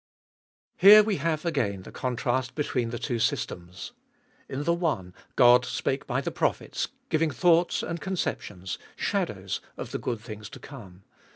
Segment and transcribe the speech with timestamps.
[0.43, 0.45] /.
[0.77, 3.91] Here we have again the contrast between the two systems.
[4.49, 9.99] In the one Qod spake by the prophets, giving thoughts and conceptions— shadows of he
[9.99, 11.03] good things to come.